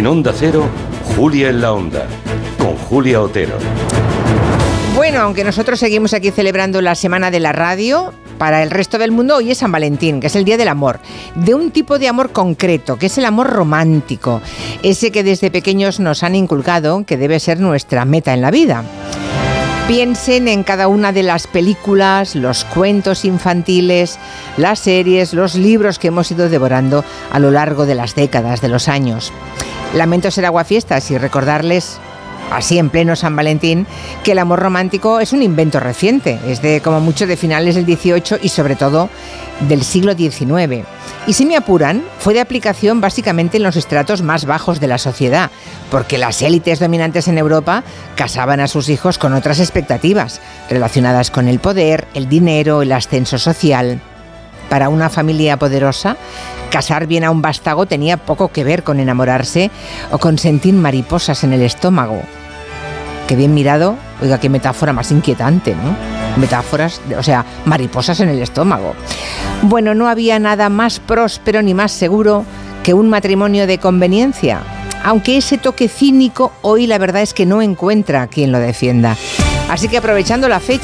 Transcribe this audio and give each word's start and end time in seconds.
En 0.00 0.06
Onda 0.06 0.32
Cero, 0.34 0.64
Julia 1.14 1.50
en 1.50 1.60
la 1.60 1.74
Onda, 1.74 2.06
con 2.56 2.74
Julia 2.74 3.20
Otero. 3.20 3.58
Bueno, 4.96 5.20
aunque 5.20 5.44
nosotros 5.44 5.78
seguimos 5.78 6.14
aquí 6.14 6.30
celebrando 6.30 6.80
la 6.80 6.94
Semana 6.94 7.30
de 7.30 7.38
la 7.38 7.52
Radio, 7.52 8.14
para 8.38 8.62
el 8.62 8.70
resto 8.70 8.96
del 8.96 9.10
mundo 9.12 9.36
hoy 9.36 9.50
es 9.50 9.58
San 9.58 9.70
Valentín, 9.70 10.18
que 10.18 10.28
es 10.28 10.36
el 10.36 10.46
Día 10.46 10.56
del 10.56 10.68
Amor, 10.68 11.00
de 11.34 11.54
un 11.54 11.70
tipo 11.70 11.98
de 11.98 12.08
amor 12.08 12.32
concreto, 12.32 12.96
que 12.96 13.06
es 13.06 13.18
el 13.18 13.26
amor 13.26 13.48
romántico, 13.48 14.40
ese 14.82 15.12
que 15.12 15.22
desde 15.22 15.50
pequeños 15.50 16.00
nos 16.00 16.22
han 16.22 16.34
inculcado 16.34 17.04
que 17.04 17.18
debe 17.18 17.38
ser 17.38 17.60
nuestra 17.60 18.06
meta 18.06 18.32
en 18.32 18.40
la 18.40 18.50
vida. 18.50 18.82
Piensen 19.86 20.48
en 20.48 20.62
cada 20.62 20.88
una 20.88 21.12
de 21.12 21.24
las 21.24 21.46
películas, 21.46 22.36
los 22.36 22.64
cuentos 22.64 23.26
infantiles, 23.26 24.18
las 24.56 24.78
series, 24.78 25.34
los 25.34 25.56
libros 25.56 25.98
que 25.98 26.08
hemos 26.08 26.30
ido 26.30 26.48
devorando 26.48 27.04
a 27.30 27.38
lo 27.38 27.50
largo 27.50 27.84
de 27.84 27.96
las 27.96 28.14
décadas, 28.14 28.62
de 28.62 28.68
los 28.68 28.88
años. 28.88 29.30
Lamento 29.94 30.30
ser 30.30 30.46
aguafiestas 30.46 31.10
y 31.10 31.18
recordarles 31.18 31.98
así 32.50 32.78
en 32.78 32.90
pleno 32.90 33.16
San 33.16 33.36
Valentín, 33.36 33.86
que 34.24 34.32
el 34.32 34.38
amor 34.38 34.60
romántico 34.60 35.20
es 35.20 35.32
un 35.32 35.42
invento 35.42 35.80
reciente, 35.80 36.38
es 36.46 36.62
de 36.62 36.80
como 36.80 37.00
mucho 37.00 37.26
de 37.26 37.36
finales 37.36 37.74
del 37.74 37.84
XVIII 37.84 38.40
y 38.42 38.48
sobre 38.48 38.76
todo 38.76 39.08
del 39.68 39.82
siglo 39.82 40.14
XIX. 40.14 40.86
Y 41.26 41.34
si 41.34 41.46
me 41.46 41.56
apuran, 41.56 42.02
fue 42.18 42.34
de 42.34 42.40
aplicación 42.40 43.00
básicamente 43.00 43.58
en 43.58 43.62
los 43.62 43.76
estratos 43.76 44.22
más 44.22 44.46
bajos 44.46 44.80
de 44.80 44.88
la 44.88 44.98
sociedad, 44.98 45.50
porque 45.90 46.18
las 46.18 46.42
élites 46.42 46.80
dominantes 46.80 47.28
en 47.28 47.38
Europa 47.38 47.84
casaban 48.16 48.60
a 48.60 48.68
sus 48.68 48.88
hijos 48.88 49.18
con 49.18 49.34
otras 49.34 49.60
expectativas, 49.60 50.40
relacionadas 50.68 51.30
con 51.30 51.46
el 51.46 51.60
poder, 51.60 52.06
el 52.14 52.28
dinero, 52.28 52.82
el 52.82 52.92
ascenso 52.92 53.38
social. 53.38 54.00
Para 54.70 54.88
una 54.88 55.10
familia 55.10 55.58
poderosa, 55.58 56.16
casar 56.70 57.06
bien 57.06 57.24
a 57.24 57.30
un 57.30 57.42
vástago 57.42 57.84
tenía 57.84 58.16
poco 58.16 58.48
que 58.48 58.64
ver 58.64 58.84
con 58.84 59.00
enamorarse 59.00 59.70
o 60.12 60.18
con 60.18 60.38
sentir 60.38 60.72
mariposas 60.74 61.44
en 61.44 61.52
el 61.52 61.62
estómago. 61.62 62.22
Qué 63.26 63.36
bien 63.36 63.52
mirado, 63.52 63.96
oiga, 64.22 64.38
qué 64.38 64.48
metáfora 64.48 64.92
más 64.92 65.10
inquietante, 65.10 65.74
¿no? 65.74 65.96
Metáforas, 66.40 67.00
o 67.18 67.22
sea, 67.22 67.44
mariposas 67.64 68.20
en 68.20 68.28
el 68.28 68.40
estómago. 68.40 68.94
Bueno, 69.62 69.94
no 69.94 70.08
había 70.08 70.38
nada 70.38 70.68
más 70.68 71.00
próspero 71.00 71.62
ni 71.62 71.74
más 71.74 71.90
seguro 71.92 72.44
que 72.84 72.94
un 72.94 73.10
matrimonio 73.10 73.66
de 73.66 73.78
conveniencia, 73.78 74.60
aunque 75.02 75.36
ese 75.36 75.58
toque 75.58 75.88
cínico 75.88 76.52
hoy 76.62 76.86
la 76.86 76.98
verdad 76.98 77.22
es 77.22 77.34
que 77.34 77.46
no 77.46 77.60
encuentra 77.60 78.28
quien 78.28 78.52
lo 78.52 78.58
defienda. 78.58 79.16
Así 79.68 79.88
que 79.88 79.98
aprovechando 79.98 80.48
la 80.48 80.58
fecha, 80.58 80.78